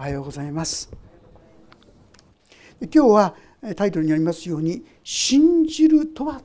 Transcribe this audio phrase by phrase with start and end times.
[0.00, 0.90] おはようございます。
[2.80, 3.34] 今日は
[3.76, 6.40] タイトルにありますように「信じるとは」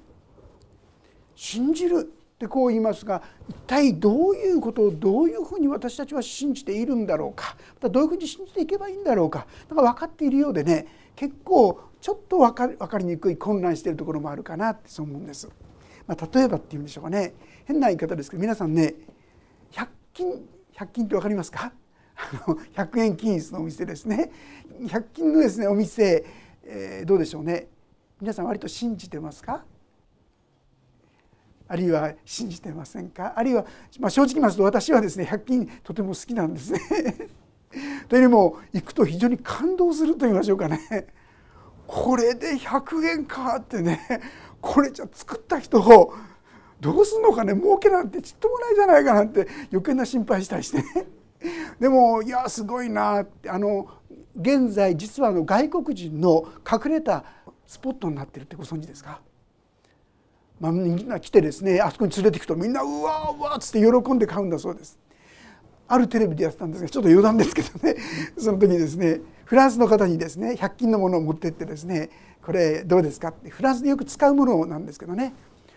[1.38, 7.55] 信じるってこう言いますが一体どういうことをどういうふうに私たちは信じているんだろうか。
[7.76, 9.48] またどういうふうに信じていけばいいんだろうか。
[9.70, 15.48] なんか分かっているようでね結構ちょっと分か分かりにくい混乱しているところもあるかなってそう思うんです。
[16.06, 17.34] まあ、例えばっていうんでしょうかね。
[17.64, 18.96] 変な言い方ですけど皆さんね
[19.72, 21.72] 100均100均って分かりますか？
[22.75, 24.31] 100円均一のお店ですね
[24.81, 26.26] 100均のですねお店、
[26.63, 27.67] えー、どうでしょうね
[28.20, 29.63] 皆さん割と信じてますか？
[31.67, 33.34] あるいは信じてませんか？
[33.35, 33.66] あるいは、
[33.99, 36.80] まあ、正直言いますと私はですね100均とても好きなんですね。
[38.07, 41.07] というよりも行くと非常に感動すると言いましょうかね。
[41.88, 43.99] これで100円かってね
[44.62, 46.13] これじゃ作った人を
[46.79, 51.07] どうすんのかね儲けなんてちっともないじゃないかなって余計な心配したりしてね。
[51.80, 53.88] でもいやすごいなあの
[54.40, 57.24] 現在実はあの外国人の隠れた
[57.65, 59.21] スポットになってるってご存知ですか？
[60.60, 64.97] まあ、みんな来てですねあそこに連れていくとみんなうわうわっつって喜んで買うんだそうです。
[65.88, 67.96] あるテレビでやってたんですがちょっと余談ですけどね。
[68.40, 72.09] その時ですねフランスの方にですね100均のものを持ってってですね
[72.41, 75.34] これどうですかってフランスでよく使うものなんですけどね。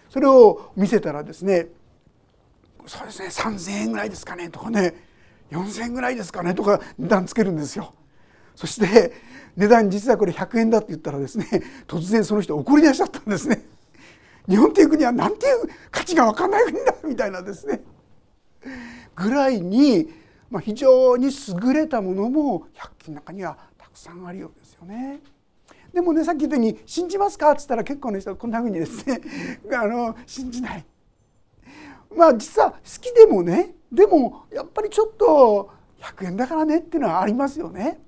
[0.08, 1.66] それを見せたらですね
[2.86, 4.94] そうですね3,000円ぐらいですかねとかね。
[5.50, 7.94] 4,000円ぐらいですかねとか値段つけるんですよ。
[8.54, 9.12] そして
[9.56, 11.46] 値段実はこれ100円だって言ったらですね
[11.86, 13.64] 突然その人怒り出しちゃったんですね。
[14.48, 17.82] 日本っていう国は何ていう価値が分かんない国だみたいなですね
[19.14, 20.08] ぐらいに、
[20.50, 25.20] まあ、非常に優れたものも百均の中にはたくさんあるようですよね。
[25.92, 29.20] でもねさっき言ったように「信じますか?」っつったら結構の人はこんなふうにですね
[29.72, 30.84] あの信じない。
[32.16, 35.70] まあ実は好きでもねでもやっぱりちょっと
[36.00, 38.00] 100円だからねっていうのはありますよね。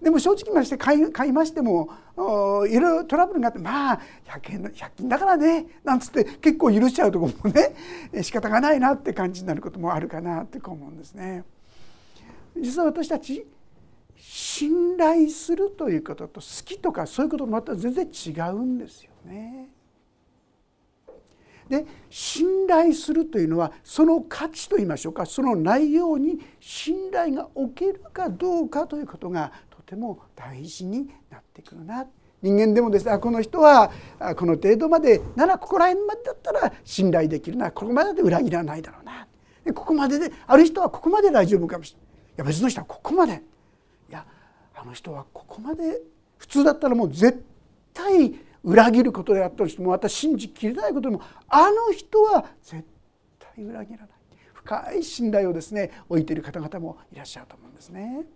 [0.00, 7.74] でも正直まして買い買いましてもいろいろトラブルがあってまあ100円の100均だからねなんつって結構許しちゃうとこもね
[8.22, 11.44] 仕方がないなって感じになることもあるかなって思うんですね。
[12.56, 13.46] 実は私たち
[14.16, 19.68] 信頼するということと好きとかそういうこととまた全然違うんですよね。
[21.68, 32.06] で信頼するというのはその価値といいましょうかその内容に信頼がおけるかどうかということがとても大事になってくるな。
[32.40, 33.90] 人間でもですねこの人は
[34.36, 39.26] この程度までならここら辺までだったら信頼できるなここまでで裏切らないだろうな。
[39.64, 42.08] でここまでである人はここまで大丈夫かもしれない。
[42.08, 43.42] いや別の人はここまで。
[44.08, 44.24] いや
[44.74, 46.00] あの人はここまで
[46.38, 47.44] 普通だったらもう絶
[47.92, 52.84] 対裏切ることであったとしてもまた信じきれないことでもあの人は絶
[53.38, 54.08] 対裏切らない
[54.54, 58.26] 深い信頼をですね置いている方々もいらっしゃると思うんですね。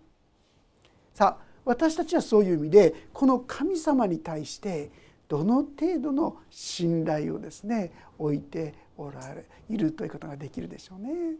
[1.13, 4.91] さあ私たちはそういう意味でこの神様に対して
[5.27, 11.35] どの程度の信頼をですね置いておられいるということができるでしょうね。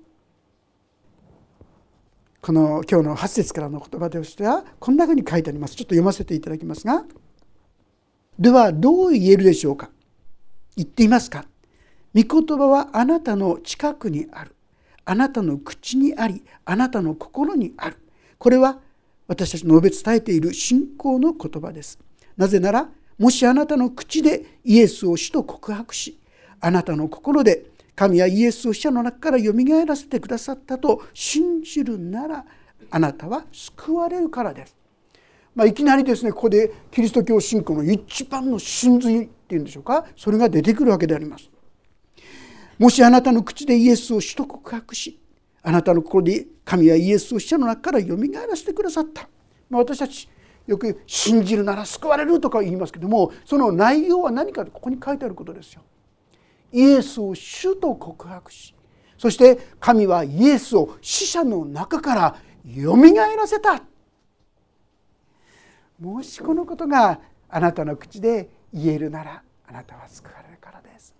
[2.41, 7.05] この今日の8節からの言葉としてはこんなふうに書いてありますちょっと読ませていただきますが
[8.43, 9.89] ではどう言えるでしょうか？
[10.75, 11.45] 言っていますか？
[12.13, 14.53] 御言葉はあなたの近くにある
[15.05, 17.95] あなたの口にありあなたの心にある
[18.37, 18.79] これは
[19.29, 21.97] 私たちの述べ伝えている信仰の言葉です。
[22.35, 26.19] なぜなら、もしあなたの口でイエスを主と告白し、
[26.59, 32.45] あなたの心で神はイエスを死者の中からよみがえらせてくださったと信じるなら、
[32.91, 34.75] あなたは救われるからです。
[35.55, 40.05] まあ、いきなりですねここでキリスト教信仰の一番の真髄っていうんでしょうか？
[40.15, 41.49] それが出てくるわけであります。
[42.79, 45.19] もしあなたの口でイエスを主と告白し
[45.61, 49.29] あなたの心で神はイエスを死者の中からよみがえらせてくださった、
[49.69, 50.27] まあ、私たち
[50.65, 55.83] よく信じるなら救われるとか言いますけどもその内容は何かここに書いてあることですよ。
[56.71, 58.73] イエスを主と告白し
[59.17, 62.35] そして神はイエスを死者の中から
[62.65, 63.83] よみがえらせた
[65.99, 67.19] もしこのことが
[67.49, 71.13] あなたの口で言えるならあなたは救われるからです。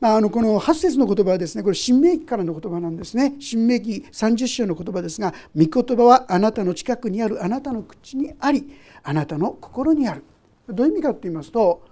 [0.00, 8.70] まあ、あのこの8節の言葉はですねこれ新明記からの言葉なんですね新明記30章の言葉ですが御言葉はあなたの近くにあるあなたの口にあり
[9.02, 10.22] あなたの心にある
[10.68, 11.82] どういう意味かと言いますと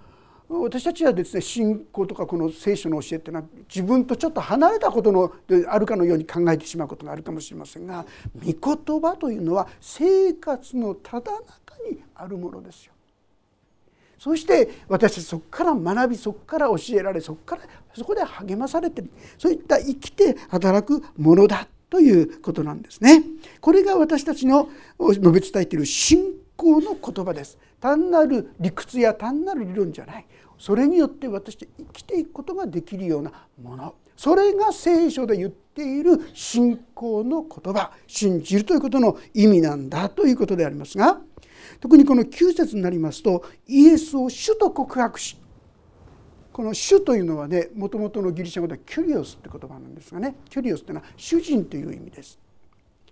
[0.47, 5.33] 私たちはですね信仰とかこの聖書の教えっていうのは自分とちょっと離れたことの
[5.69, 8.05] あるかのように考えてしまうことがあるかもしれませんが
[8.35, 12.93] 御言葉というのは生活のただ中にあるものですよ。
[14.17, 17.63] そして私たちそこから学びそこから教えられそこから
[17.93, 23.23] そこで励まされてるそういった生きて働くものだということなんですね。
[23.61, 24.69] これが私たちの
[24.99, 27.57] 述べ伝えている信仰の言葉です。
[27.79, 30.25] 単なる理屈や単なる理論じゃない。
[30.57, 33.31] それによって私たち生きていくことができるような
[33.61, 33.95] もの。
[34.17, 41.19] それが聖書で言っている信仰の言葉信じるということの意味なんだということでありますが
[41.79, 45.37] 特にこの9節になりますとイエスを主と告白し
[46.55, 52.39] この主というのはねもともとのギリシャ語でキュリオスって言葉なんですがねキュリオスっていうのは主人という意味です。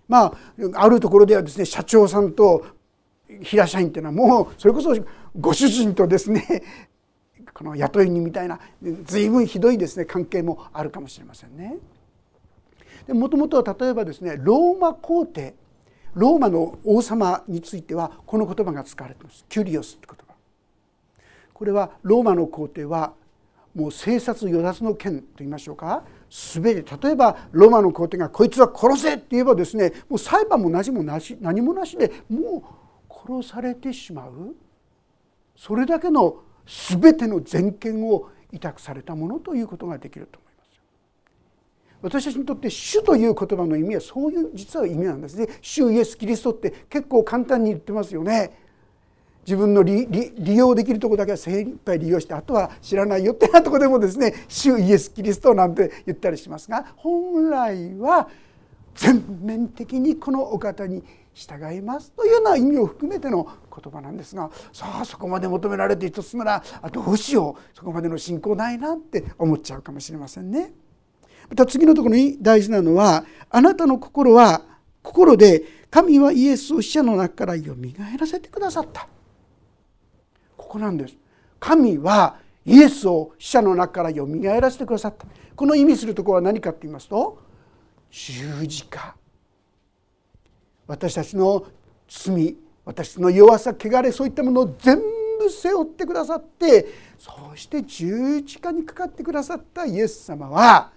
[0.08, 0.32] まあ
[0.76, 2.64] あるところではですね社長さんと
[3.42, 4.94] 平社員っていうのはもうそれこそ
[5.38, 6.62] ご主人とですね
[7.52, 8.58] この雇い人みたいな
[9.04, 11.76] 随分ひどいですね関係もあるかもしれませんね。
[13.08, 15.54] もともとは例えばですねローマ皇帝
[16.14, 19.44] ローマの王様についてはこの言葉が使われています。
[19.48, 20.34] キュリオスって言葉。
[21.52, 23.14] これはローマの皇帝は
[23.74, 26.04] もう生殺与奪の権と言いましょうか。
[26.30, 32.64] 全て例えばローマの皇帝がこいつは殺せって言えばですねもう裁判も何もなし何もなしでも
[33.08, 34.54] う殺されてしまう。
[35.56, 40.43] それだけの全ての全権を委託されたものということができると。
[42.04, 45.36] 私たちにとって主という言葉の意味はそういう実は意味なんです。
[45.36, 48.58] ね主イエス・キリストって結構簡単に言ってますよね。
[49.46, 50.06] 自分の利
[50.54, 58.28] 用できるとこだけは精一杯利用してあとは知らないよってなとこでもですね「主イエス・キリスト」なんて言ったりしますが本来は
[58.94, 61.02] 全面的にこのお方に
[61.32, 66.62] 従いますというような意味を含めての言葉なんですがさあそこまで求められて一つなら
[66.92, 67.76] どうしよう。
[67.76, 70.72] そこまでの信仰ないなって思っちゃうかもしれませんね。
[71.48, 74.62] また次のところに大事なのはあなたの心は
[75.02, 79.06] 心で神はイエスを死者の中からよみがえらせてくださった。
[80.56, 81.16] ここなんです。
[81.60, 82.36] 神は
[82.66, 85.26] イエスを死者の中からよみがえらせてくださった。
[85.54, 87.38] この意味するところは何かって言いますと
[88.10, 89.14] 十字架。
[90.86, 91.64] 私たちの
[92.08, 94.98] 罪私の弱さ汚れそういったものを全
[95.38, 96.86] 部背負ってくださって
[97.18, 100.92] そして十字架にかかってくださったイエス様は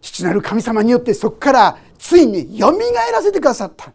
[0.00, 3.92] 父なる神様によってそこからついによみがえらせてくださった。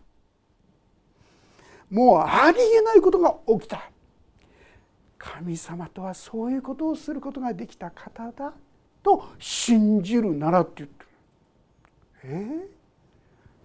[1.90, 3.90] もうありえないことが起きた。
[5.18, 8.54] 神様とはそういうことをすることができた方だ
[9.02, 11.10] と信じるならって言ってる。
[12.26, 12.68] え？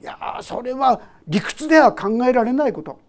[0.00, 3.00] ー、いやそれは理屈では考えられないこと。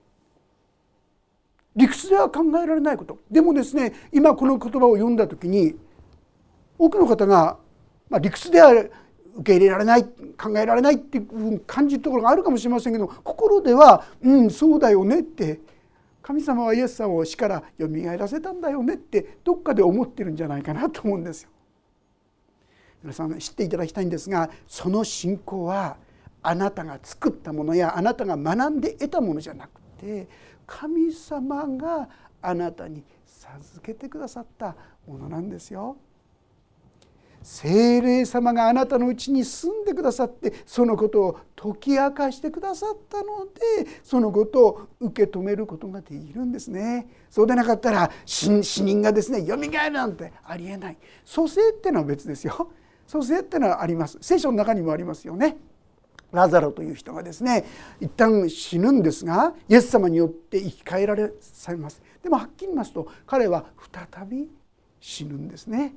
[1.76, 3.20] 理屈では考えられないこと。
[3.30, 5.76] でもですね今この言葉を読んだ時に
[6.78, 7.58] 多くの方が、
[8.10, 8.74] まあ、理屈では
[9.40, 15.62] 受け入れられない考えられないっていう感じるところがあるかもしれませんけど心では「うんそうだよね」って
[16.22, 21.50] 神様はイエス様を死からよみがえらせたんだよねってどっかで思ってるんじゃないかなと思うんですよ。
[23.02, 25.96] 皆さん知っていただきたいんですがその信仰は
[26.42, 30.28] あなたが作ったものやあなたが学んで得たものじゃなくて
[30.68, 32.10] 神様が
[32.42, 34.76] あなたに授けてくださった
[35.08, 35.98] ものなんですよ。
[37.52, 47.08] 精霊様があなたのうちに住んでくださってそのことを解き明かしてくださったのでそのことを受け止めることができるんですね。
[47.28, 50.98] そうでなかったら死人がですねよみがえるなんてありえない。
[51.26, 52.72] 蘇生ってのは別ですよ。
[53.08, 54.20] 蘇生ってのはあります。
[54.22, 55.58] 聖書の中にもありますよね。
[56.32, 57.66] ラザロという人がですね
[58.00, 62.00] 一旦死ぬんですがイエス様によって生き返られされます。
[62.22, 64.48] でもはっきり言いますと彼は再び
[65.00, 65.96] 死ぬんですね。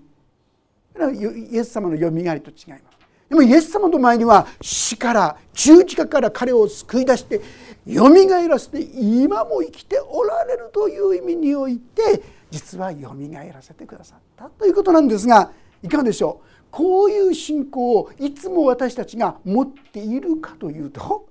[1.53, 3.03] イエス様のよみがえりと違います。
[3.33, 7.41] でもイエス様の前には死から十字架から彼を救い出して
[7.87, 15.51] よみがえらせて今も生きておられるという意味において実はよみがえらせてくださったということなんですが
[15.83, 21.27] いかがでしょうこういう信仰をいつも私たちが持っているかというと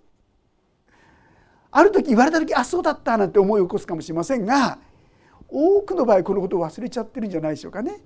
[1.70, 4.80] ある時言われた時あそうだったなんて思い起こすかもしれませんが
[5.48, 8.02] 多くの場合このことを忘れちゃってるんじゃないでしょうかね。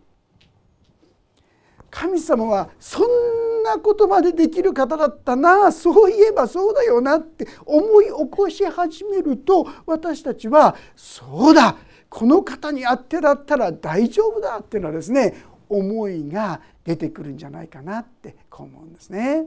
[1.96, 11.78] 神様はそんなことまでできる方だったなそういえばそうだよなって思い起こし始めると私たちはそうだ
[12.10, 15.36] この方にあってだったら大丈夫だっていうのはですね
[15.70, 19.46] 思いが出てくるんじゃないかなってこう思うんですね。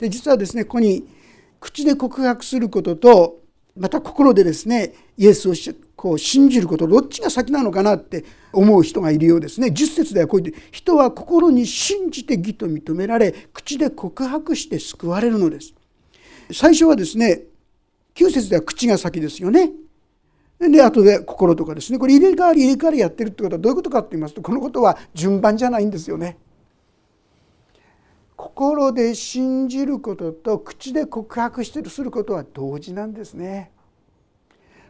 [0.00, 1.06] で実はですねここに
[1.60, 3.41] 口で告白することと
[3.76, 5.54] また心でですねイエスを
[5.96, 9.68] こう信じることどっちが先なのかなって思う人がいるようですね。
[9.68, 15.74] 10節ではこう言って人は心に信じて義と認められ口で告白して救われるのです。
[16.52, 17.42] 最初はですね
[18.14, 19.70] 9節では口が先ですよね。
[20.58, 26.36] で後で心とかですねこれ入れ替わり入れ替わりやってるってことはどういうことかって言いますとこのことは順番じゃないんですよね。
[28.42, 33.70] 心で信じることと口で告白してすることは同時なんですね。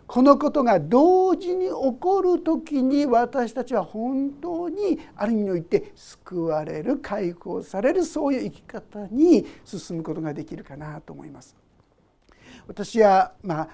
[0.06, 11.54] このことが同時に起こる時に私たちは本当にある意味において救われる解放されるそういう生き方に進むことができるかなと思います。
[12.66, 13.68] 私はまあ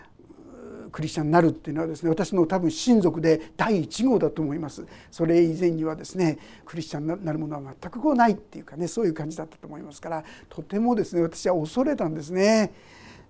[0.90, 4.86] クリスチャンになるっていうのはですね私の多分親族で第1号だと思います。
[5.10, 12.72] それ以前にはですねクリスチャンになるものは全くこうないっていうかねそういう感じだったと思いますからとてもですね私は恐れたんですね。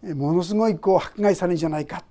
[0.02, 2.04] ものすごいこう迫害されるんじゃないか。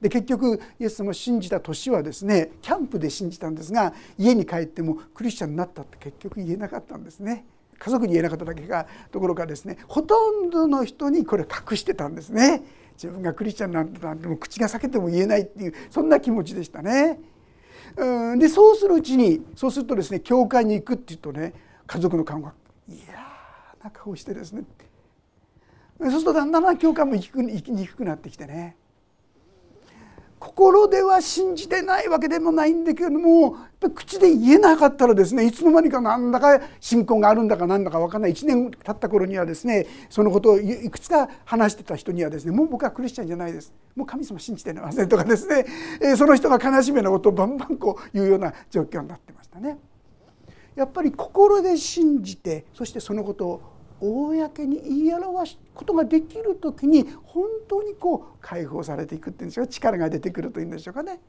[0.00, 7.46] で結局イエス様を信じた年はですねキャンプで信じたんですが家に帰ってもクリスチャンになったって結局言えなかったんですね。
[7.78, 12.62] 家族に言えなかっただけがどころかですねほとんどの人にこれ隠してたんですね。
[12.94, 17.18] 自分がクリスチャンなんてなんても口が裂けても言えないっていうそんな気持ちでしたね。
[17.96, 21.52] うんでそうするうちにそうするとですね教会に行くっていうとね
[21.86, 22.52] 家族の顔が
[22.88, 22.98] 嫌
[23.82, 24.62] な顔してですね。
[26.00, 28.76] そうするとだんだん教会も行きにくくなってきてね。
[30.44, 33.56] 心では信じてないわけでもないんだけれども
[33.94, 45.64] 口で言えなかったらですねいつの間にか何だか信仰があるんだか何だか分かんない1年経った頃にはですねそのことをいくつか話してた人にはですねもう僕はクリスチャンじゃないですもう神様信じてませんとかですね
[46.16, 49.78] その人が悲しみなことをバンバンこう言うような状況になってましたね。
[50.76, 53.73] やっぱり心で信じてそしてそのことを
[54.04, 61.20] 公に言い表すことができる時に本当にこう解放されていくっていうんでしょうか力が出てくるというんでしょうかね。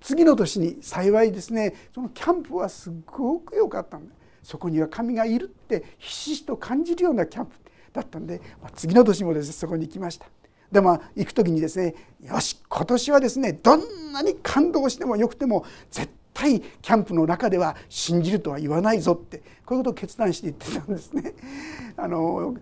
[0.00, 7.52] 次の年に幸いですねそのキャンプはすごく良かったんでそこには神がいるってひしひしと感じるようなキャンプ
[7.92, 10.26] だったんで、まあ、次の年もですねそこに行きました。
[10.72, 16.10] でまあ行く時にですねよし今年はですねどんなに感動してもよくても絶
[16.42, 21.34] 対キャンプの中では信じるとは言わないぞってこういうことを決断して言ってたんですね。
[21.96, 22.56] あの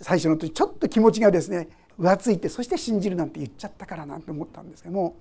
[0.00, 5.16] 最初の時ちょっと気持ちがですね浮ついてそして信じるなんて言っちゃったからなんて思ったんですけども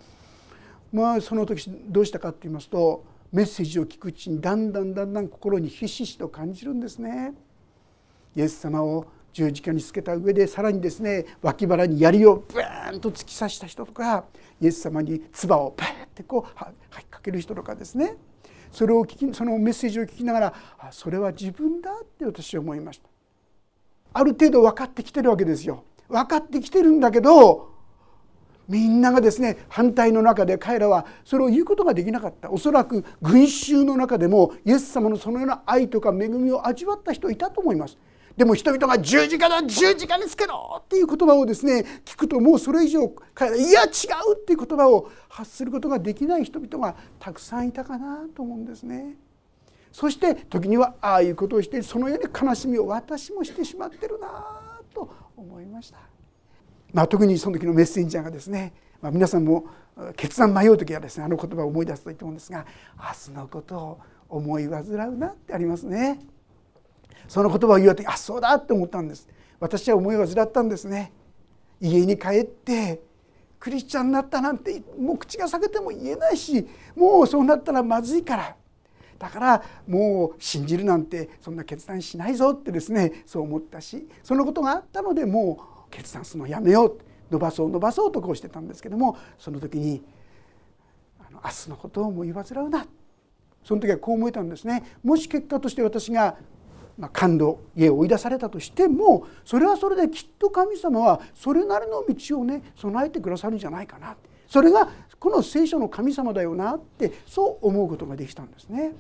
[0.94, 7.34] まあその時どうしたかって言いますとメッセージを聞くうちにだんだんだんだん心にひしひしと感じるんですね。
[8.36, 14.26] イエス様を十字架につけた上でさらにですね脇腹に槍をブーンと突き刺した人とか
[14.60, 16.58] イエス様に唾をバーってこう
[16.90, 18.18] 吐きかける人とかですね。
[18.72, 23.10] それを聞きそのメッセージを聞きながらあそれは自分だって私は思いました。
[24.14, 25.84] ある程度分かってきてるわけですよ。
[26.08, 27.72] 分かってきてるんだけど
[28.68, 32.50] みんながですね反対の中で彼らはそれを言うことができなかった。
[32.52, 37.98] おそらく群衆の中でもイエス様のそのような愛とか恵みを味わった人いたと思います。
[38.38, 43.90] でも人々が十字架だ十字架につけろっていう言葉をですね聞くともうそれ以上彼らいや違う
[44.36, 49.16] っていう言葉を発することができない人々がたくさんいたかなと思うんですね。
[49.92, 55.98] そして時にはああいうことをしてそのように悲しみを私もしてしまってるなと思いました。
[56.94, 59.66] まあ、特にその時のメッセンジャーがですね、まあ、皆さんも
[60.16, 62.66] 決断迷う時はですねあの言葉を思い出すといいと思うんですが
[62.98, 66.20] 明日のことを思い煩うなってありますね。
[67.32, 69.26] その言葉を言われてあそうだって思ったんです。
[69.58, 71.14] 私は思いを患ったんですね。
[71.80, 73.02] 家に帰って
[73.58, 78.58] クリスチャンになったなんてもう口が裂けても言えないしもうそうなったらまずいから。
[79.18, 87.00] だからもう信じるなんてそんな決断しないぞってですねそう思ったしそのことがあったのでもう決断するのやめよう。
[87.32, 90.04] 伸ばそう伸ばそうとこうしてたんですけどもその時に
[91.18, 92.86] あの明日のことを思い煩うな。
[93.64, 94.84] その時はこう思えたんですね。
[95.02, 96.36] もし結果として私が
[97.02, 104.16] まあ、感動家を追い出されたとしてもそれはそれできっと神様はそれなりの道をね備えてくださるんじゃないかな
[104.48, 104.88] それが
[105.20, 108.94] この聖書の神様だよなってそう思うことができたんですね。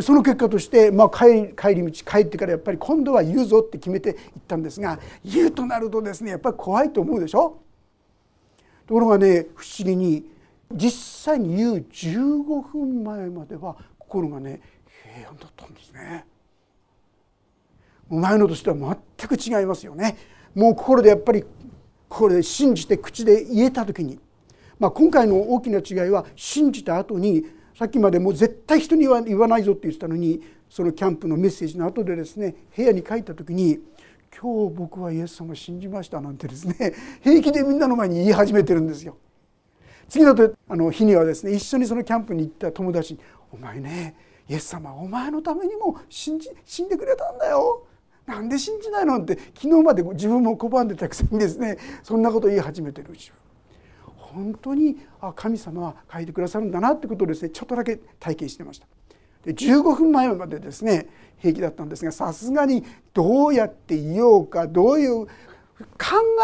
[0.00, 7.58] その結果として、まあ、帰り道帰ってからやっぱり今度は言うぞって決めて行ったんですが言うとなるとですねやっぱり怖いと思うでしょ？
[8.86, 10.24] ところがね不思議に
[10.72, 14.60] 実際に言う15分前までは心がね
[15.16, 16.26] 平安だったんですね。
[18.10, 20.16] 前のとしては全く違いますよね。
[20.54, 21.44] もう心でやっぱり
[22.08, 24.18] 心で信じて口で言えた時に、
[24.78, 27.44] まあ、今回の大きな違いは信じた後に
[27.78, 33.78] さっきまでもう絶対人には言わないぞって言ってたのにそのキャンプのメッセージの後でですね部屋に帰った時に
[34.36, 39.16] 「今日僕はイエス様を信じました」なんてですね平気でみんなの前に言い始めてるんですよ。
[40.08, 40.34] 次の
[40.68, 43.20] あの日にはですね一緒にそのキャンプに行った友達に
[43.52, 44.16] 「お前ね
[44.48, 47.84] イエス様お前のためにも信じ死んでくれたんだよ」
[48.28, 53.32] なんで信じないのって昨日まで自分も拒んでたくせにですねそんなこと言い始めてるうち
[54.14, 58.86] 本当にあ神様は書いてくださるんだなってことをですねちょっとだけ体験してました。
[59.44, 61.08] で15分前までですね
[61.38, 65.30] 平気だったんですがさすがにどうやっていようかどういう考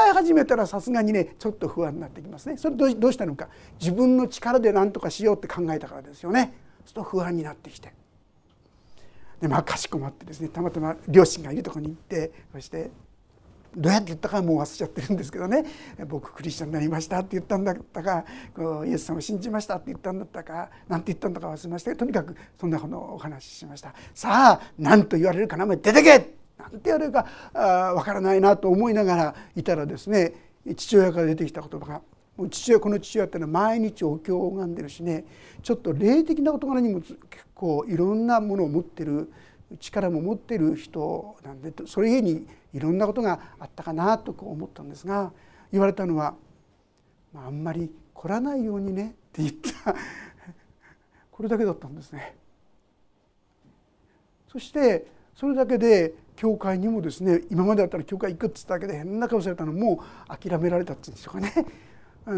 [0.08, 2.56] え始めたらさすがにねちょっと不安になってきますね。
[2.56, 3.48] それどうしたのか。
[3.78, 6.54] 自分の力で何とかしようって考えたからですよね。
[6.78, 7.92] そうすると不安になってきて。
[9.44, 12.90] でまあかしこまってですねたまたま両親がいるとこに行ってそして
[13.76, 15.66] どうやって言ったかもう忘れちゃってるんですけどね
[16.08, 18.24] 「僕クリスチャンになりました」って言ったんだったか
[18.88, 23.92] 「イエス様を信じました」って言ったんだったか何て言ったんだか忘れましたとにかくそんなことをお話ししました。
[24.14, 30.32] さあ何と言われるかなもう出てけなんて言われるかわからないなと思いながらいたらですね
[30.74, 32.00] 父親から出てきた言葉が
[32.36, 35.24] もう父親この父親ってのは毎日お経を拝んでるしね。
[35.62, 37.16] ちょっと霊的な事柄にも結
[37.54, 39.32] 構いろんなものを持ってる
[39.78, 45.32] 力も持ってる人なんでそれゆえにいろんなことがあったかなとこう思ったんですが
[45.72, 46.34] 言われたのは
[47.34, 49.50] 「あんまり来らないようにね」って言っ
[49.84, 49.94] た。
[51.30, 52.36] これだけだったんですね。
[54.48, 61.52] そしてそれだけで教会にもですね今までだったら教会行くっつっただけで変な顔されたのも諦められたっていうんでしょうかね。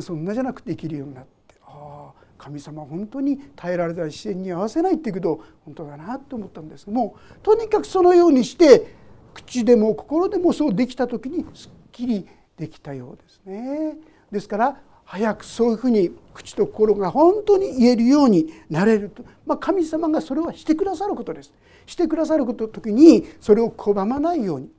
[0.01, 8.95] そんなじゃなくて生きるようになってああ神様本当に耐えられた視線に合わせないっていうけど本当だなと思ったんですけどもとにかくそのようにして
[9.35, 12.27] 口でも心でもそうできた時にすっきり
[12.57, 13.97] できたようですね。
[14.31, 21.53] ですから早くそういうふうに口と心が本当に言えるようになれると、まあ、神様がそれはしてくださることです。
[21.87, 24.71] してくださること時にそれを拒まないように。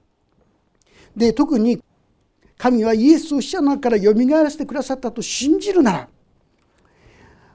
[1.16, 1.82] で特に
[2.58, 6.08] 神はイエスを死者の中からよみがえらせてくださったと信じるなら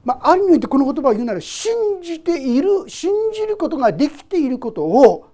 [0.03, 5.29] まあ、ある意味でこの言葉を言うなら信じている信じることができていることを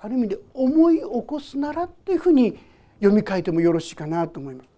[0.00, 2.58] ある意味で思い起こすならっていうふうに
[3.00, 4.70] 読み替えてもよろしいかなと思います。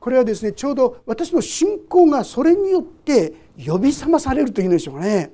[0.00, 3.32] これはですねちょうど私の信仰がそれによって
[3.64, 5.32] 呼び覚まされるというんでしょうかね。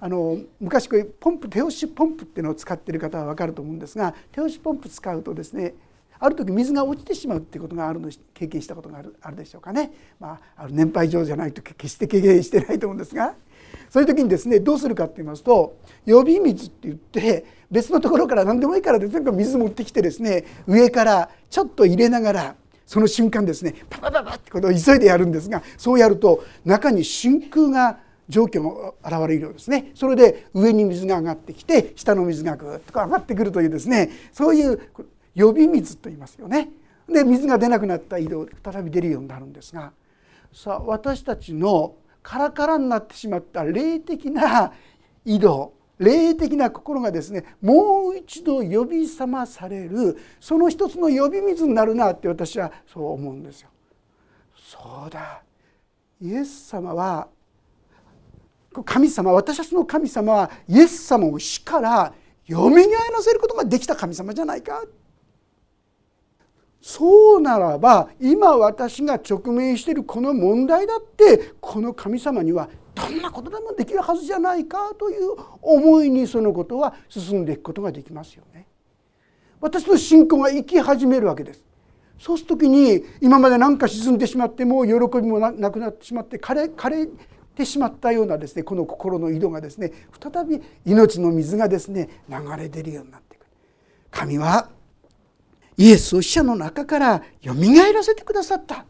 [0.00, 5.74] あの昔こういうポンプ手押しポンプっていうのを使ってる方は分かると思うんですが手押しポンプ使うとですね
[6.20, 13.34] ある時水が落ちてしまうっていうことがあるの経験したことがあるあるでしょうかね、まあ、ある年配上じゃないと決して経験してないと思うんですが
[13.88, 22.54] そういう時にですねどうするかって言いますと予備水って言って別のところから何でもいいからで全部水持ってきてですね上からちょっと入れながら
[22.84, 29.90] その瞬間ですねパパパパってことを急いでやるんですがそうやると中に真空が状況も現れるようですね。
[29.96, 34.80] それで上に水が上がってきて下の水がぐっと上がってくるというですねそういう
[35.34, 36.70] 予備水と言いますよね。
[37.08, 39.92] で水が出なくなった井戸再び出るようになるんですが
[40.52, 44.72] さあ私たちのカラカラになってしまった霊的な
[45.24, 53.68] 井戸霊的な心がですねもう一度呼び覚まされるその一つの呼び水になるなって私はそう思うんですよ。
[54.56, 55.42] そうだ
[56.20, 57.28] イエス様は
[58.84, 62.14] 神様私たちの神様はイエス様を死から
[62.46, 64.88] よみがえらせることができた神様じゃないかっ
[66.80, 78.66] そうならば今私が直面しているこの問題だってこの神様にはどんなことでもできるはずじゃないかという思いにそのことは進んでいくことができますよね。
[79.60, 81.62] 私の信仰が生き始めるわけです。
[82.18, 87.08] そうする時に今まで何か沈んでしまってもう喜びもなくなってしまって枯れ枯れ
[87.54, 93.46] てしまったようなですねこの心の井戸がですね再び命の水がですね流れ出るようになってくる。
[94.10, 94.70] 神は
[95.80, 98.84] イエスを死者の中からよみがえらせてくださった。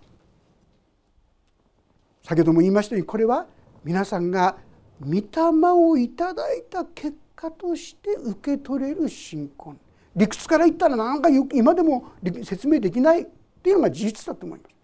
[2.24, 3.46] 先ほども言いましたようにこれは
[3.84, 4.56] 皆さんが
[5.00, 5.22] 御霊
[5.70, 9.76] をいただいた結果として受け取れる信仰。
[10.16, 12.10] 理屈から言ったらなんか今でも
[12.42, 13.26] 説明できないっ
[13.62, 14.74] ていうのが事実だと思います。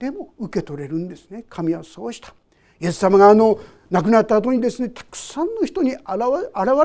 [0.00, 1.44] でも受け取れるんですね。
[1.48, 2.34] 神はそうした。
[2.80, 6.00] イエス様があの亡くなった後にですねたくさんの人に現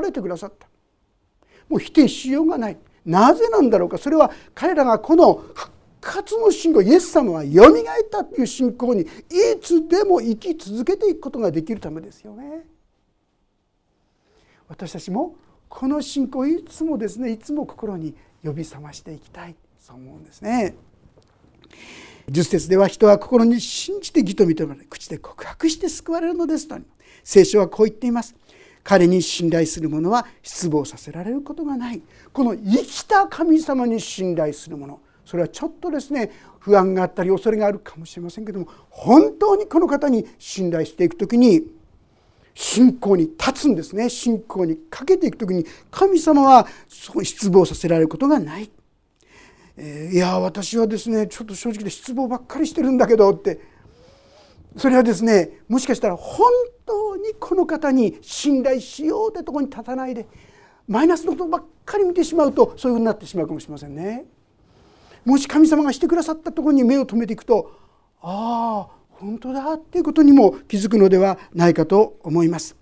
[0.04, 0.68] れてくださった。
[1.68, 2.78] もう否定しようがない。
[3.08, 9.06] なぜなんだろうかそれは彼らがこの復活の信仰イエス様はよみがえったという信仰にい
[9.62, 12.66] つでも生き続けていくことができるためですよね。
[14.68, 15.36] 私たちも
[15.70, 20.74] この信仰をいつもですねいつも心に呼び覚ましていきたいそう思うんですね。
[22.28, 26.76] 十節では人は心に信じて義と認められ口で告白して救われるのですと
[27.24, 28.34] 聖書はこう言っています。
[28.84, 32.02] 彼に信頼する者は失望させられることがない。
[32.32, 35.00] この生きた神様に信頼する者。
[35.24, 41.66] それはちょっとですね不安があったり恐れがあるかもしれませんけども本当にこの方に信頼していく時に
[42.54, 44.08] 信仰に立つんですね。
[44.08, 48.70] 信仰にかけていく時に神様は失望させられることがない。
[49.76, 53.60] えー、いや私はですねちょっと正直で失望ばっかりしてるんだけどって
[54.76, 56.50] それはですねもしかしたら本
[56.86, 60.26] 当にこの方に信頼しようってとこに立たないで
[60.86, 64.24] マイナスのことばっかり見てしまうとそういうふうになってしまうかもしれませんね。
[65.24, 67.72] もし神様がしてくださったところに目を留めていくと
[68.22, 72.76] ああ本当だっていうことにも気づくのではないかと思います。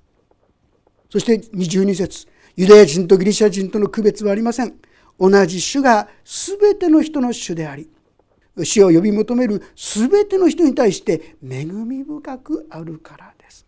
[1.10, 4.74] そして22節ユダヤ人とギリシャ人との区別はありません。
[5.18, 7.88] 同じ主が全ての人の主であり
[8.64, 13.66] 死を呼び求める全ての人に対して恵み深くあるからです。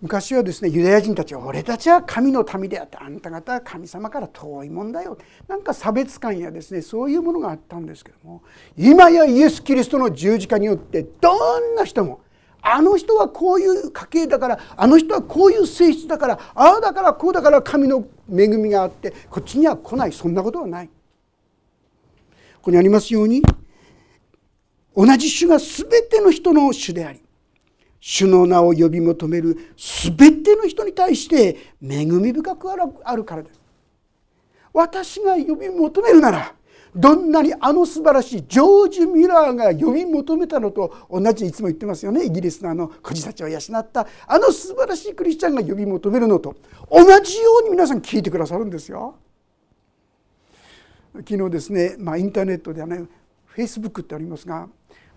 [0.00, 8.42] 昔はですねユダヤ人たちは俺たちは神の民であってあんた方は神様から遠いもんだよなんか差別感やですねそういうものがあったんですけども
[8.76, 12.20] 今やイエス・キリストの十字架によってどんな人も
[12.62, 20.90] あの人はこういう家系だからあの人はこういう性質だからああだからこうだから神の恵みがあってこっちには来ないそんなことはない。
[22.58, 23.42] ここにありますように
[24.96, 27.22] 同じ主が全ての人の主であり
[28.00, 33.60] 主の名を呼び求める全ての人に対して恵み深くあるからです。
[34.72, 36.54] 私が呼び求めるなら
[36.94, 46.56] どんなにあの素晴らしいジョージ・ミラーが呼び求めたのと同じいつも言ってますよねイギリスのあの孤児たちを養ったあの素晴らしいクリスチャンが呼び求めるのと
[46.90, 49.16] 同じように皆さん聞いてくださるんですよ。
[51.18, 53.04] 昨日ですね、まあ、インターネットではね
[53.46, 54.68] フェイスブックってありますが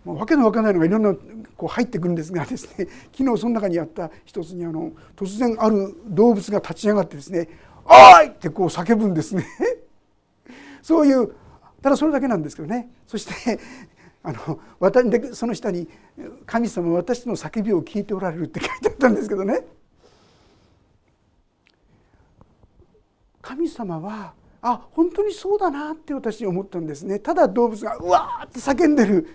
[0.04, 1.14] もう訳のわからないのがいろんな
[1.56, 7.50] こう入ってくるんですがですね 昨日その中にあった一つにあの突然ある動物が立ち上がってですね
[7.86, 9.46] 「おい!」ってこう叫ぶんですね。
[10.82, 11.36] そういう
[11.82, 13.60] ただそれだけなんですけどねそして
[14.24, 15.88] あのでその下に
[16.48, 19.66] 「神様私の叫びを聞いておられる」って書いてあったんですけどね
[23.42, 29.28] 神様はあ本当にそうだなって私思ったんですねただ動物がうわーって叫んでる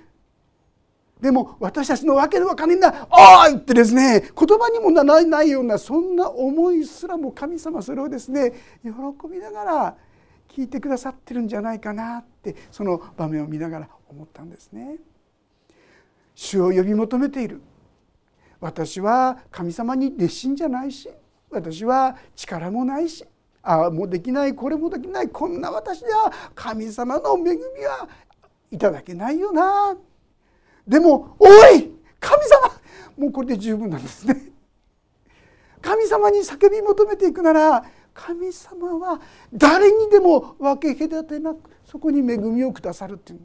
[1.20, 8.90] でも私たちのわけのわかんないんだ「おい!」ってですね言葉にもならないようなそんな思いすらも神様それをですね喜
[9.28, 9.96] びながら
[10.48, 14.98] 聞いてくださってるんじゃないかなってその場面を見ながら思ったんですね。
[16.34, 17.62] 主を呼び求めている
[18.60, 21.08] 私は神様に熱心じゃないし
[21.50, 23.24] 私は力もないし
[23.68, 28.08] ああもうできないこれもできないこんな私では神様の恵みは
[28.70, 29.96] いただけないよな
[30.86, 32.72] でも「おい神様!」
[33.18, 34.52] もうこれで十分なんですね。
[35.80, 39.20] 神様に叫び求めていくなら神様は
[39.52, 43.40] 誰にでも分け隔てなくそこに恵みをくださるっていう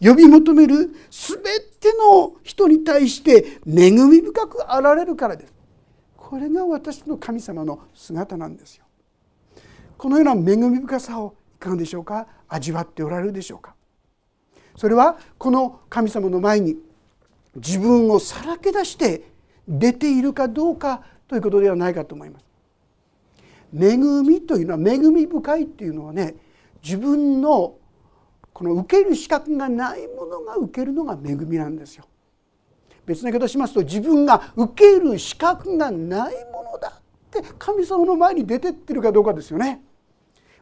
[0.00, 0.88] 呼び求める全
[1.80, 5.53] ての人に対して恵み深くあられるからです
[6.34, 8.84] これが私の神様の姿なんですよ
[9.96, 12.26] このような恵み深さをいかがでしょうか？
[12.48, 13.76] 味わっておられるでしょうか？
[14.74, 16.76] それはこの神様の前に
[17.54, 19.30] 自分をさらけ出して
[19.68, 22.44] 出ているかどうかということではないかと思います。
[23.72, 26.34] 恵みというのは恵み深いっていうのはね
[26.82, 27.76] 自分の
[28.52, 32.06] この受ける資格がないものが受けるのが恵みなんですよ。
[33.06, 39.82] 別の言い方しますと自分が受ける資格がないものだって神様の前に出てってるかどうかですよね。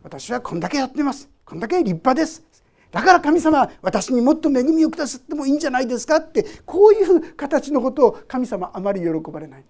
[0.03, 1.31] 私はこんだけやってます。
[1.45, 2.45] こんだけ立派です。
[2.91, 9.65] だから神様私にもっと恵みをくださってもいいんじゃないですかってこういう形のことを神様あまり喜ばれない。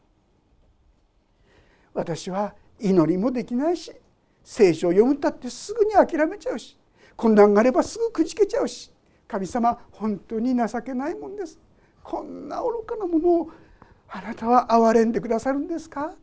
[1.95, 3.93] 私は祈りもできないし
[4.43, 6.77] 聖書を読むたってすぐに諦めちゃうし
[7.17, 8.91] 困難があればすぐくじけちゃうし
[9.29, 11.59] 神様本当に情けないもんです。
[12.03, 13.51] こんな愚かなものを
[14.09, 16.15] あなたは憐れんでくださるんですか？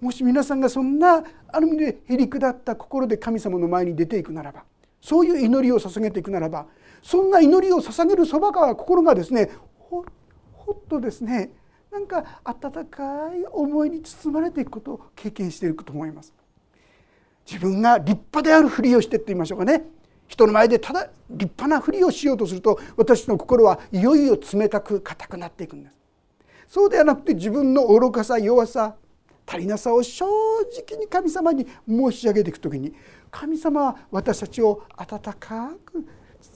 [0.00, 4.64] もし皆さんがそんなある意味でへりくだった心で神様の前に出ていくならば
[5.00, 6.66] そういう祈りを捧げていくならば
[7.02, 10.04] そんな祈りを捧げるそばから心がですねほ
[10.70, 11.50] っとですね
[11.90, 16.32] なんか温かい思いに包まれていくことを経験していくと思います。
[17.50, 19.84] 自分が立派であるふりをしてって言いましょうかね
[20.28, 25.96] 人の前でただ立派なふりをしようとすると私の心はいよいよ冷たく硬くなっていくんです。
[26.68, 28.94] そうではなくて自分の愚かさ弱さ
[29.46, 32.94] 足りなさを正直に神様に申し上げていく時に
[33.30, 36.06] 神様は私たちを温かく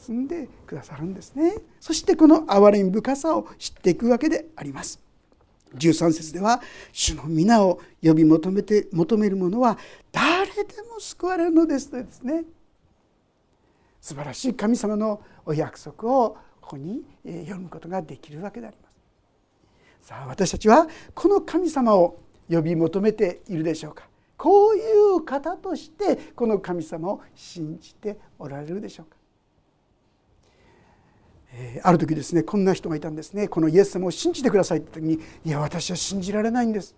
[0.07, 1.55] 包んでくださるんですね。
[1.81, 5.01] そしてこの憐れみ深さを知っていくわけであります。
[5.75, 6.61] 13節では
[6.93, 9.79] 主の皆を呼び求めて求める者は
[10.11, 12.45] 誰でも救われるのですとですね。
[14.03, 18.89] 素晴らしい神様のお約束をここに読むことができるわけでありま
[20.01, 20.09] す。
[20.09, 22.19] さあ私たちはこの神様を
[22.51, 24.09] 呼び求めているでしょうか。
[24.37, 29.17] こういう方としてこの神様を信じておられるでしょうか。
[31.85, 33.47] ある時ですねこんな人がいたんですね。
[33.47, 36.97] このイエス様を信じてくださいって時に「いや私は信じられないんです」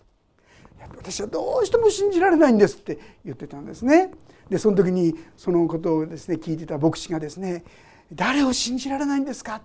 [0.97, 4.11] 私はどうしても信じられないんですって言ってたんですね。
[4.49, 7.65] でその時にそのことをですね聞いてた牧師がですね
[8.13, 9.63] 「誰を信じられないんですか?」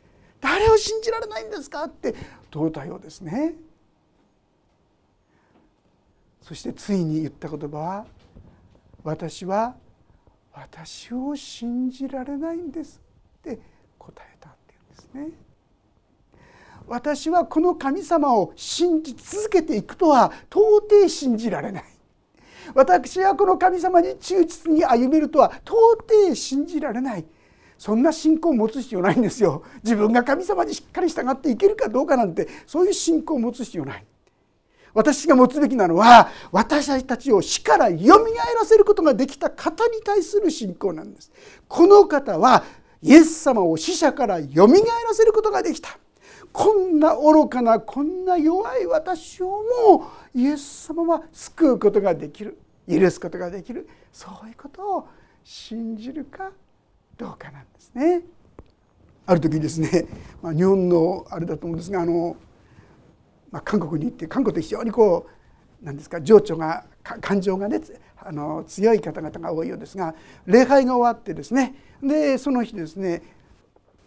[0.40, 2.14] 「誰を信じられないんですか?」って
[2.50, 3.54] 問うたようですね。
[6.42, 8.06] そしてついに言った言葉は
[9.04, 9.76] 「私は
[10.52, 13.00] 私を信じられないんです」
[13.38, 13.60] って
[13.98, 15.50] 答えたっていうんですね。
[16.88, 21.84] 私はこの神様を信じ続けていくとは到底信じられない
[22.74, 25.76] 私はこの神様に忠実に歩めるとは到
[26.26, 27.24] 底信じられない。
[27.78, 29.62] そんな信仰を持つ必要ないんですよ。
[29.82, 34.04] 自分が神様にしっかり従っていけるかどうかなんてそういう信仰を持つ必要ない。
[34.92, 41.32] 私が持つべきなのは私たちを死からよみがえらせることができた方に対する信仰なんです。
[41.68, 42.64] この方は
[43.00, 45.98] イエス様を死者からよみがえらせることができた。
[46.52, 52.58] こんな愚かなこんな弱い私をもイエス様は救うことができる。
[52.98, 55.08] 許すことができるそういうことを
[55.44, 56.50] 信じるか
[57.16, 58.22] どうかなんですね。
[59.26, 60.06] ある時ですね、
[60.42, 62.36] まあ、日本のあれだと思うんですがあの、
[63.52, 65.28] まあ、韓国に行って韓国って非常にこ
[65.82, 67.80] うなんですか情緒が感情がね
[68.16, 70.14] あの強い方々が多いようですが
[70.46, 73.22] 礼拝が終わってですねでその日ですね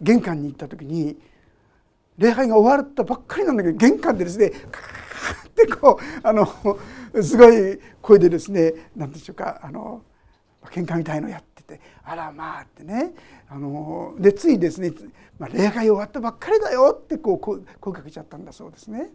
[0.00, 1.16] 玄関に行った時に
[2.18, 5.03] 礼拝が終わったばっかりなんだけど玄関でですねカー
[5.48, 6.46] ってこうあの
[7.22, 10.02] すごい声でですね何でしょうかあの
[10.66, 13.14] 喧嘩みたいのやってて「あらまあ」ってね
[13.48, 14.92] あのでついですね、
[15.38, 17.60] まあ、礼拝終わったばっかりだよってこう声
[17.92, 19.10] かけちゃったんだそうですね。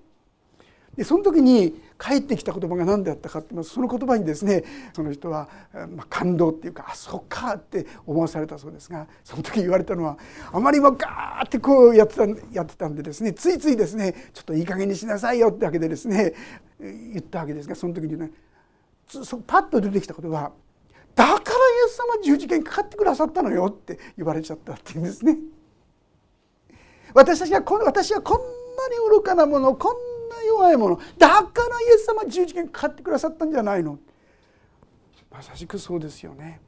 [1.00, 5.48] でその時に返ってきた言葉が何であったかってますその言葉にですねその人は、
[5.96, 10.18] まあ、感動っていうか「あそっか」って思わされたそうですがその時言われたのは
[10.52, 16.34] あまりもガーってこうやってたやってたんでですねついついですねちょっといい加減にしなさいよってわけでですね
[16.82, 18.30] 言ったわけですがその時にね
[19.48, 20.52] パッと出てきたことは
[21.16, 21.42] 「だからイエ
[21.88, 25.38] ス様十字架にかかってくださったのよ」って言われちゃったっていうんですね。
[27.14, 31.00] 私たちはこ私はこんなに愚かなものこんな弱いもの。
[31.18, 34.00] だからイエス様十字架にかかってくださったんじゃないの。
[35.32, 36.62] まさしくそうですよね。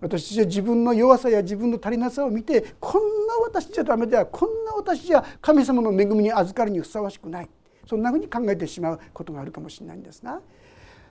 [0.00, 7.48] 私たちは自分の弱さや自分の足りなさを見てこんな私じゃダメだこんな私じゃ神様の恵みに預かるにふさわしくない。
[7.86, 10.40] そんなふうに考えてしまうことがあるかもしれないんですが。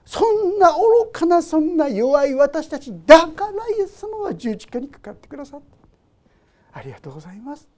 [0.04, 6.78] そんな愚かなそんな弱い私たちだからイエス様は十字架にかかってくださった。
[6.78, 7.68] ありがとうございます。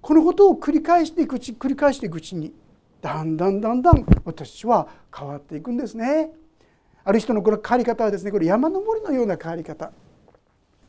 [0.00, 2.54] このことを繰り返していくうち繰り返していくうちに
[3.04, 6.30] だんだんだんだん私は変わっていくんですね。
[7.04, 9.92] ある人のこの変わり方はですねこれ山登りのような変わり方。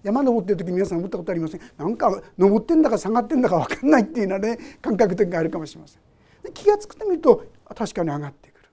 [0.02, 1.62] 山登ってる時皆さん思ったことありません？
[1.78, 6.02] なんか登ってんだか下がってんだか分かんないっていうのはね感覚的があるかもしれません。
[6.42, 7.44] で気が付くと見ると
[7.76, 8.70] 確かに上がってくる。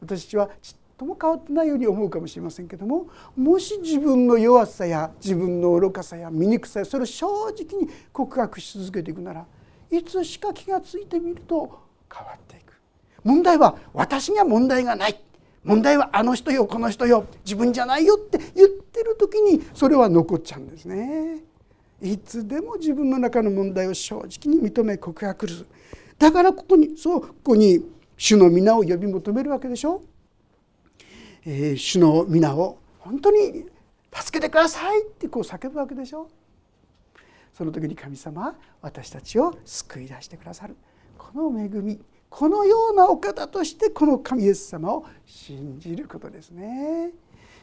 [0.00, 9.46] 私たちはちっとも変わってないように思うかもしれませんけどももし自分の弱さや自分の愚かさや醜さやそれを正直に告白し続けていくなら
[9.92, 12.72] いつしか気が付いてみると変わっていく。
[13.24, 15.20] 問題は私には問題がない。
[15.64, 17.26] 問題はあの人よこの人よ。
[17.44, 21.42] 自分じゃないよって言ってる時にそれは残っちゃうんですね。
[22.00, 25.66] いつでも自分の中の問題を正直に認め告白する。
[26.18, 27.84] だからここにそうここに
[28.16, 30.02] 主の皆を呼び求めるわけでしょ、
[31.44, 33.66] えー、主の皆を本当に
[34.12, 36.28] 助けてくださいってこう叫ぶわけでしょ。
[37.52, 40.76] その時に神様は私たちを救い出してくださる。
[41.32, 47.12] この恵みこのようなお方としてこの神イエス様を信じることですね。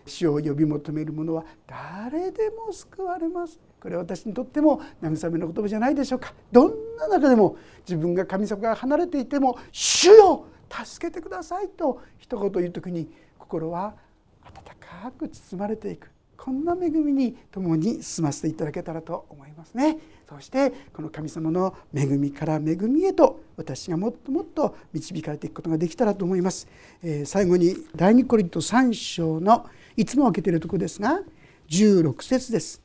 [0.06, 3.60] 主を呼び求める者は誰でも救われます。
[3.82, 6.34] これは私にとっても慰めの言葉じゃないでしょうか。
[6.52, 13.96] どんな中でも自分が神様から離れていても「主よ助けてください」と一言言う時に心は
[14.44, 19.98] 温かく包まれていくこんな恵みに共に進ませていただけたらと思いますね。
[20.28, 26.68] そしてこの神様の恵みから恵みへと私がもっともっと導かれていくことができたらと思います。
[27.04, 31.22] えー、最後に第2コリント3章のいつも開けているところですが
[31.70, 32.82] 16節です。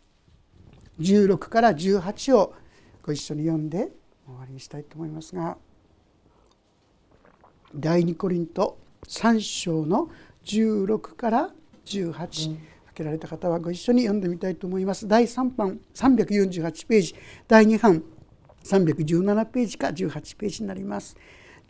[1.01, 2.55] 16から18を
[3.03, 3.91] ご一緒に読んで
[4.27, 5.57] 終わりにしたいと思いますが
[7.75, 10.11] 第2コリント3章の
[10.45, 11.51] 16から
[11.87, 12.57] 18、
[13.01, 15.09] けられた方はご一緒に読んでみたいと思います。
[15.09, 17.15] 第3版348ページ。
[17.49, 18.03] 第2版
[18.65, 21.17] 317ページか18ページになります。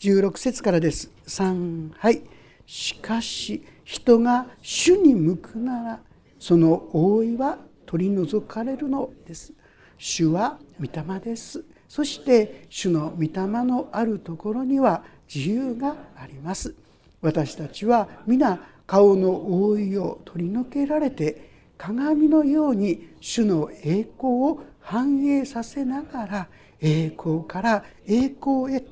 [0.00, 1.10] 16節からです。
[1.26, 2.22] 3はい。
[2.66, 6.00] しかし人が主に向くなら
[6.38, 9.52] その覆いは取り除かれるのです。
[9.98, 11.64] 主は御霊です。
[11.88, 13.30] そして主の御霊
[13.64, 16.74] のあるところには自由があります。
[17.20, 19.30] 私たちは皆顔の
[19.68, 21.48] 覆いを取り除けられて
[21.78, 26.48] 鏡のように主の栄光を反映させながら
[26.80, 28.84] 栄光から栄光へ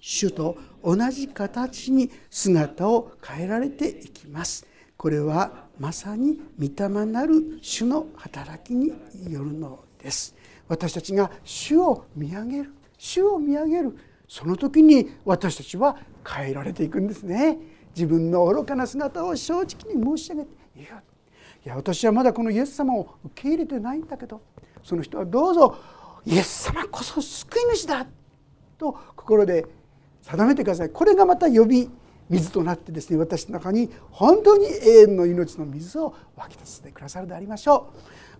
[0.00, 4.66] 主と同じ形に姿を変えられていきます。
[4.98, 8.88] これはまさに御霊なる主の働きに
[9.30, 10.36] よるのです。
[10.68, 13.96] 私たちが主を見上げる主を見上げる
[14.28, 17.77] その時に私たちは変えられていくんですね。
[17.94, 21.02] 自分の愚かな姿を正直に申し上げていや
[21.64, 24.40] いや私はまだこのイエス様を受け入れてないんだけど
[24.82, 25.76] その人はどうぞ
[26.24, 28.06] イエス様こそ救い主だ
[28.76, 29.66] と心で
[30.22, 30.90] 定めてください。
[30.90, 31.90] これがまた呼び
[32.28, 37.90] 水となってですね私の中に本当に永遠の命の水を湧き出してくださるでありましょ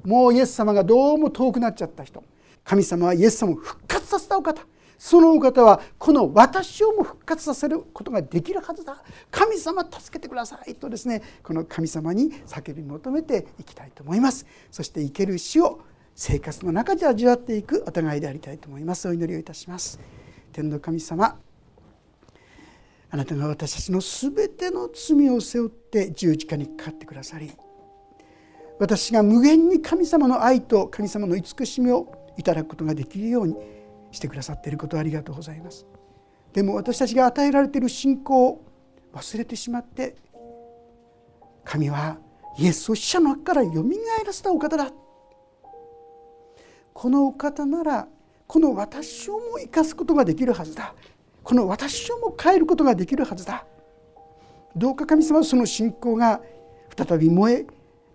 [0.04, 0.08] う。
[0.08, 2.22] もうイエス様がどうも遠くなっちゃった人
[2.62, 4.62] 神様はイエス様を復活させたお方
[4.98, 9.02] そのお方はこの私をも復活させることができるはずだ。
[9.30, 14.44] 神様助けてくださいとですねこの神様に叫び求めていきたいと思います。
[14.70, 15.80] そして生ける死を
[16.14, 19.08] 生活の中で味わっていくお互いでありたいと思います。
[19.08, 20.00] お祈りをいたします。
[20.52, 21.38] 天の神様
[23.10, 27.52] あなたが私たちの全ての罪を背負って十字架にかかってくださり
[28.78, 33.56] 私が無限に神様の愛と神様の慈しみをいただくことができるように
[34.10, 35.86] してくださっていることをありがとうございます。
[36.52, 38.64] でも私たちが与えられている信仰を
[39.12, 40.16] 忘れてしまって
[41.64, 42.18] 神は
[42.58, 44.90] イエスを死者の中からよみがえらせたお方だ。
[46.94, 48.08] このお方なら
[48.46, 50.94] この私をも生かすことができるはずだ。
[51.44, 53.64] この私をも変えることができるはずだ。
[54.74, 56.40] どうか神様はその信仰が
[56.96, 57.66] 再び燃え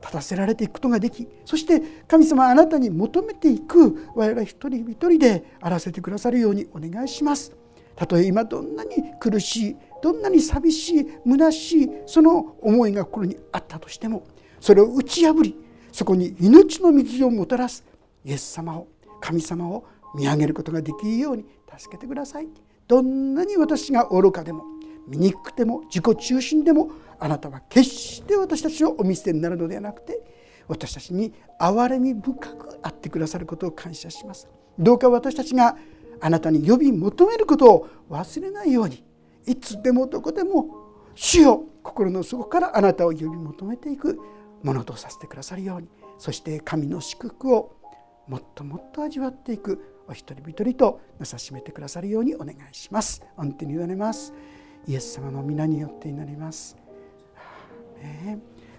[0.04, 7.54] 立たせられていくことができそして神様あなたに求めていく我々一人一人であらせてくださるようにお願いします
[7.96, 14.28] たとえ今どんなに苦しいどんなに寂しい虚しいその思いが心にあったとしても
[14.60, 15.56] それを打ち破り
[15.92, 17.86] そこに命の水をもたらす
[18.26, 18.88] イエス様を
[19.22, 19.86] 神様を
[20.16, 21.46] 見上げることができるように
[21.78, 22.48] 助けてください。
[22.88, 24.66] どんなに私が愚かでも
[25.08, 30.22] 醜くても自己中心でもあなたは決して私たちをお見捨てになるのではなくて
[30.68, 34.48] 私たちに憐れみ深くあってくださることを感謝します。
[34.80, 35.78] どうか私たちが
[36.20, 39.04] あなたに呼び求めることを忘れないように
[39.46, 40.68] いつでもどこでも
[41.16, 44.20] 主よ心の底からあなたを呼び求めていく
[44.64, 47.76] ものとさせてくださるようにそして神の祝福を
[48.28, 53.22] もっともっと味わっていくお一人一人となさしめてくださるようにお願いします。
[53.38, 54.34] 御手に委ねます。
[54.88, 56.78] イエス様の皆によって祈ります。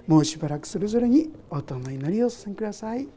[0.07, 3.09] もうしばらくそれぞれに音の祈りをお捧げください。